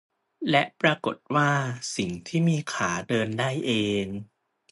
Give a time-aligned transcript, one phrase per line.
[0.49, 1.51] และปรากฏว่า
[1.95, 3.71] สิ่งที่มีขาเดินได้เอ
[4.03, 4.05] ง